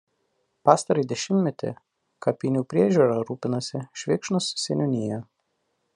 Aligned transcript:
Pastarąjį 0.67 1.03
dvidešimtmetį 1.09 1.73
kapinių 2.27 2.65
priežiūra 2.73 3.21
rūpinasi 3.31 3.85
Švėkšnos 4.05 4.53
seniūnija. 4.67 5.25